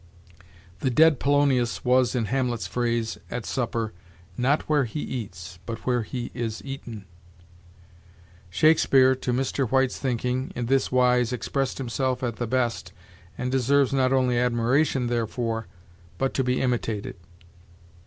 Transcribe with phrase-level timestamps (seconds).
[0.79, 3.93] The dead Polonius was, in Hamlet's phrase, at supper,
[4.35, 7.05] 'not where he eats, but where he is eaten.'
[8.49, 9.69] Shakespeare, to Mr.
[9.69, 12.93] White's thinking, in this wise expressed himself at the best,
[13.37, 15.67] and deserves not only admiration therefor,
[16.17, 17.15] but to be imitated.